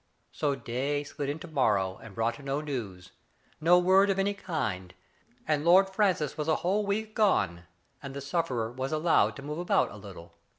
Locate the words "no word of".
3.61-4.17